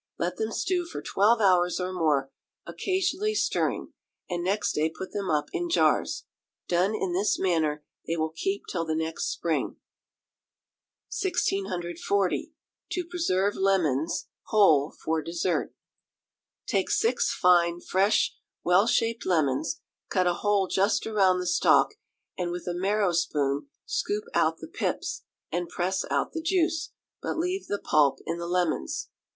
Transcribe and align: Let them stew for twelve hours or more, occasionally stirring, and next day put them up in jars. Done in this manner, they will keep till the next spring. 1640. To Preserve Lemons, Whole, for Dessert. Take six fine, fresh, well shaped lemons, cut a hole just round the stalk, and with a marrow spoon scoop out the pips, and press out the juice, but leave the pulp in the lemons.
Let 0.17 0.37
them 0.37 0.51
stew 0.51 0.87
for 0.87 0.99
twelve 1.03 1.41
hours 1.41 1.79
or 1.79 1.93
more, 1.93 2.31
occasionally 2.65 3.35
stirring, 3.35 3.93
and 4.27 4.43
next 4.43 4.73
day 4.73 4.89
put 4.89 5.11
them 5.13 5.29
up 5.29 5.49
in 5.53 5.69
jars. 5.69 6.25
Done 6.67 6.95
in 6.95 7.13
this 7.13 7.37
manner, 7.37 7.85
they 8.07 8.17
will 8.17 8.31
keep 8.35 8.63
till 8.67 8.83
the 8.83 8.95
next 8.95 9.25
spring. 9.27 9.77
1640. 11.15 12.51
To 12.93 13.05
Preserve 13.05 13.53
Lemons, 13.53 14.25
Whole, 14.47 14.89
for 14.89 15.21
Dessert. 15.21 15.71
Take 16.65 16.89
six 16.89 17.31
fine, 17.31 17.79
fresh, 17.79 18.35
well 18.63 18.87
shaped 18.87 19.23
lemons, 19.23 19.81
cut 20.09 20.25
a 20.25 20.33
hole 20.33 20.65
just 20.65 21.05
round 21.05 21.39
the 21.39 21.45
stalk, 21.45 21.93
and 22.35 22.49
with 22.49 22.65
a 22.67 22.73
marrow 22.73 23.11
spoon 23.11 23.67
scoop 23.85 24.23
out 24.33 24.57
the 24.57 24.67
pips, 24.67 25.25
and 25.51 25.69
press 25.69 26.03
out 26.09 26.31
the 26.33 26.41
juice, 26.41 26.91
but 27.21 27.37
leave 27.37 27.67
the 27.67 27.77
pulp 27.77 28.17
in 28.25 28.39
the 28.39 28.47
lemons. 28.47 29.09